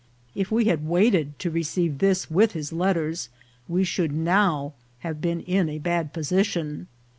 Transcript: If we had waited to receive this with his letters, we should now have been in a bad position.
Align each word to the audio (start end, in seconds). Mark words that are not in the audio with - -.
If 0.33 0.49
we 0.49 0.65
had 0.65 0.87
waited 0.87 1.37
to 1.37 1.51
receive 1.51 1.99
this 1.99 2.27
with 2.31 2.53
his 2.53 2.73
letters, 2.73 3.29
we 3.67 3.83
should 3.83 4.11
now 4.11 4.73
have 5.01 5.21
been 5.21 5.41
in 5.41 5.69
a 5.69 5.77
bad 5.77 6.11
position. 6.11 6.87